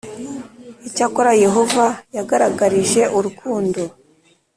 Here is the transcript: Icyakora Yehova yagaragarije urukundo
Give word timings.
Icyakora 0.87 1.31
Yehova 1.43 1.85
yagaragarije 2.15 3.01
urukundo 3.17 3.81